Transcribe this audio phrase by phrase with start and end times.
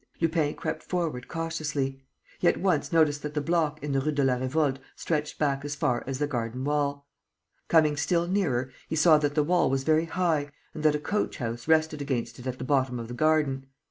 [0.19, 2.01] Lupin crept forward cautiously.
[2.39, 5.63] He at once noticed that the block in the Route de la Revolte stretched back
[5.63, 7.07] as far as the garden wall.
[7.67, 11.37] Coming still nearer, he saw that the wall was very high and that a coach
[11.37, 13.67] house rested against it at the bottom of the garden.